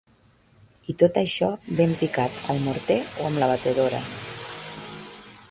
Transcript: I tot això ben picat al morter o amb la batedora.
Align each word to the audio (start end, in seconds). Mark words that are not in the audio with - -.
I 0.93 0.95
tot 1.03 1.19
això 1.21 1.49
ben 1.81 1.93
picat 1.99 2.41
al 2.55 2.63
morter 2.65 2.99
o 3.19 3.29
amb 3.29 3.43
la 3.45 3.53
batedora. 3.53 4.03